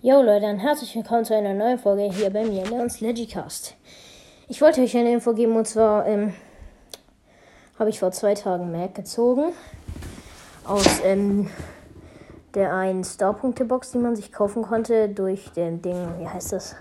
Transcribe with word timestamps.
Yo 0.00 0.22
Leute, 0.22 0.46
und 0.46 0.60
herzlich 0.60 0.94
willkommen 0.94 1.24
zu 1.24 1.34
einer 1.34 1.54
neuen 1.54 1.76
Folge 1.76 2.04
hier 2.04 2.30
bei 2.30 2.44
mir, 2.44 2.64
Leons 2.64 3.00
Legicast. 3.00 3.74
Ich 4.46 4.62
wollte 4.62 4.80
euch 4.80 4.96
eine 4.96 5.12
Info 5.12 5.34
geben 5.34 5.56
und 5.56 5.66
zwar 5.66 6.06
ähm, 6.06 6.34
habe 7.80 7.90
ich 7.90 7.98
vor 7.98 8.12
zwei 8.12 8.34
Tagen 8.34 8.70
Mac 8.70 8.94
gezogen 8.94 9.52
aus 10.64 11.00
ähm, 11.02 11.50
der 12.54 12.72
einen 12.74 13.02
Star-Punkte-Box, 13.02 13.90
die 13.90 13.98
man 13.98 14.14
sich 14.14 14.30
kaufen 14.30 14.62
konnte 14.62 15.08
durch 15.08 15.50
den 15.50 15.82
Ding, 15.82 15.96
wie 16.20 16.28
heißt 16.28 16.52
das? 16.52 16.76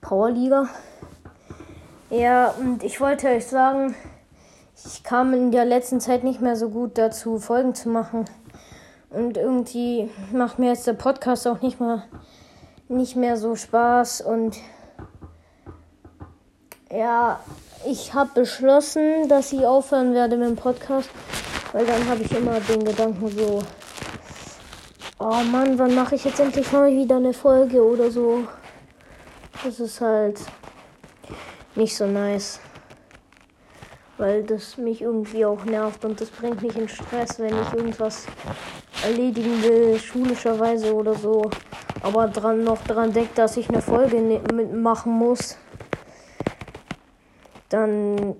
Powerliga. 0.00 0.70
Ja, 2.08 2.54
und 2.58 2.82
ich 2.82 2.98
wollte 2.98 3.28
euch 3.28 3.46
sagen, 3.46 3.94
ich 4.86 5.04
kam 5.04 5.34
in 5.34 5.50
der 5.50 5.66
letzten 5.66 6.00
Zeit 6.00 6.24
nicht 6.24 6.40
mehr 6.40 6.56
so 6.56 6.70
gut 6.70 6.96
dazu, 6.96 7.38
Folgen 7.38 7.74
zu 7.74 7.90
machen. 7.90 8.24
Und 9.10 9.36
irgendwie 9.36 10.10
macht 10.32 10.58
mir 10.58 10.70
jetzt 10.70 10.86
der 10.86 10.94
Podcast 10.94 11.46
auch 11.46 11.62
nicht 11.62 11.80
mal 11.80 12.04
nicht 12.88 13.16
mehr 13.16 13.36
so 13.36 13.56
Spaß. 13.56 14.20
Und 14.20 14.56
ja, 16.90 17.40
ich 17.86 18.14
habe 18.14 18.30
beschlossen, 18.34 19.28
dass 19.28 19.52
ich 19.52 19.64
aufhören 19.64 20.14
werde 20.14 20.36
mit 20.36 20.48
dem 20.48 20.56
Podcast. 20.56 21.10
Weil 21.72 21.86
dann 21.86 22.08
habe 22.08 22.22
ich 22.22 22.32
immer 22.32 22.60
den 22.60 22.84
Gedanken 22.84 23.28
so, 23.28 23.62
oh 25.18 25.42
Mann, 25.50 25.78
wann 25.78 25.94
mache 25.94 26.14
ich 26.14 26.24
jetzt 26.24 26.40
endlich 26.40 26.70
mal 26.72 26.90
wieder 26.90 27.16
eine 27.16 27.32
Folge 27.32 27.84
oder 27.84 28.10
so. 28.10 28.44
Das 29.64 29.80
ist 29.80 30.00
halt 30.00 30.40
nicht 31.74 31.96
so 31.96 32.06
nice 32.06 32.60
weil 34.18 34.44
das 34.44 34.76
mich 34.78 35.02
irgendwie 35.02 35.44
auch 35.44 35.64
nervt 35.64 36.04
und 36.04 36.20
das 36.20 36.30
bringt 36.30 36.62
mich 36.62 36.76
in 36.76 36.88
Stress, 36.88 37.38
wenn 37.38 37.54
ich 37.60 37.72
irgendwas 37.72 38.26
erledigen 39.04 39.62
will, 39.62 39.98
schulischerweise 39.98 40.94
oder 40.94 41.14
so, 41.14 41.50
aber 42.02 42.28
dran 42.28 42.64
noch 42.64 42.82
dran 42.84 43.12
denkt, 43.12 43.36
dass 43.36 43.56
ich 43.56 43.68
eine 43.68 43.82
Folge 43.82 44.20
ne-, 44.20 44.40
mitmachen 44.52 45.12
muss, 45.12 45.58
dann 47.68 48.36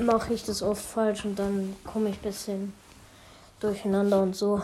mache 0.00 0.34
ich 0.34 0.44
das 0.44 0.62
oft 0.62 0.84
falsch 0.84 1.24
und 1.24 1.38
dann 1.38 1.76
komme 1.84 2.10
ich 2.10 2.16
ein 2.16 2.22
bisschen 2.22 2.72
durcheinander 3.60 4.22
und 4.22 4.34
so. 4.34 4.60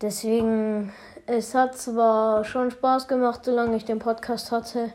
Deswegen, 0.00 0.92
es 1.26 1.54
hat 1.54 1.76
zwar 1.76 2.44
schon 2.44 2.70
Spaß 2.70 3.08
gemacht, 3.08 3.44
solange 3.44 3.76
ich 3.76 3.84
den 3.84 3.98
Podcast 3.98 4.52
hatte. 4.52 4.92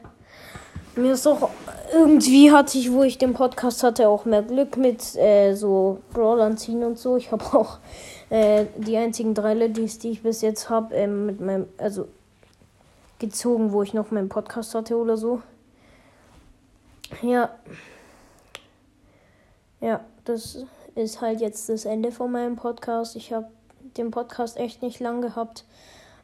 Mir 0.95 1.13
ist 1.13 1.25
auch 1.25 1.49
irgendwie 1.91 2.52
hatte 2.52 2.77
ich, 2.77 2.91
wo 2.91 3.02
ich 3.03 3.17
den 3.17 3.33
Podcast 3.33 3.81
hatte, 3.83 4.08
auch 4.08 4.25
mehr 4.25 4.44
Glück 4.44 4.77
mit 4.77 5.16
äh, 5.16 5.55
so 5.55 6.00
Brawlern 6.13 6.58
ziehen 6.58 6.83
und 6.83 7.00
so. 7.00 7.17
Ich 7.17 7.31
habe 7.31 7.44
auch 7.58 7.80
äh, 8.30 8.66
die 8.77 8.97
einzigen 8.97 9.33
drei 9.33 9.55
Legends, 9.55 9.97
die 9.97 10.11
ich 10.11 10.22
bis 10.22 10.41
jetzt 10.41 10.69
habe, 10.69 10.94
äh, 10.95 11.08
mit 11.08 11.39
meinem, 11.41 11.67
also 11.77 12.08
gezogen, 13.17 13.72
wo 13.72 13.81
ich 13.81 13.94
noch 13.94 14.11
meinen 14.11 14.30
Podcast 14.30 14.75
hatte 14.75 14.97
oder 14.97 15.17
so. 15.17 15.41
Ja. 17.22 17.50
Ja, 19.81 20.02
das 20.25 20.66
ist 20.95 21.22
halt 21.22 21.41
jetzt 21.41 21.69
das 21.69 21.85
Ende 21.85 22.11
von 22.11 22.31
meinem 22.31 22.55
Podcast. 22.55 23.16
Ich 23.16 23.33
habe 23.33 23.47
den 23.97 24.11
Podcast 24.11 24.57
echt 24.57 24.81
nicht 24.81 25.00
lang 25.00 25.22
gehabt, 25.22 25.66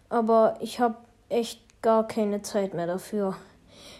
aber 0.10 0.58
ich 0.60 0.80
habe 0.80 0.96
echt 1.30 1.62
gar 1.82 2.08
keine 2.08 2.42
Zeit 2.42 2.74
mehr 2.74 2.88
dafür. 2.88 3.36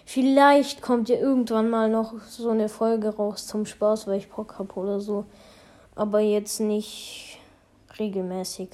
Vielleicht 0.04 0.82
kommt 0.82 1.08
ja 1.08 1.16
irgendwann 1.16 1.70
mal 1.70 1.88
noch 1.88 2.14
so 2.28 2.50
eine 2.50 2.68
Folge 2.68 3.14
raus 3.14 3.46
zum 3.46 3.66
Spaß, 3.66 4.06
weil 4.06 4.18
ich 4.18 4.30
Bock 4.30 4.58
habe 4.58 4.74
oder 4.74 5.00
so. 5.00 5.24
Aber 5.94 6.20
jetzt 6.20 6.60
nicht 6.60 7.38
regelmäßig. 7.98 8.70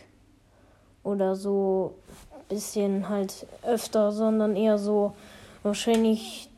Oder 1.02 1.36
so 1.36 1.94
bisschen 2.48 3.08
halt 3.08 3.46
öfter, 3.62 4.12
sondern 4.12 4.56
eher 4.56 4.78
so 4.78 5.12
wahrscheinlich 5.62 6.48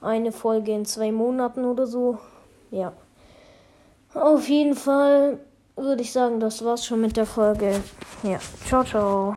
eine 0.00 0.32
Folge 0.32 0.72
in 0.72 0.84
zwei 0.84 1.12
Monaten 1.12 1.64
oder 1.64 1.86
so. 1.86 2.18
Ja. 2.70 2.92
Auf 4.12 4.48
jeden 4.48 4.74
Fall 4.74 5.38
würde 5.76 6.02
ich 6.02 6.12
sagen, 6.12 6.38
das 6.38 6.64
war's 6.64 6.84
schon 6.84 7.00
mit 7.00 7.16
der 7.16 7.26
Folge. 7.26 7.80
Ja. 8.22 8.38
Ciao, 8.66 8.84
ciao. 8.84 9.32